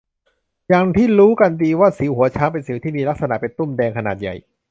[0.69, 4.35] อย่างที่รู้กันดีว่าสิวหัวช้างเป็นสิวที่มีลักษณะเป็นตุ้มแดงขนาดใหญ่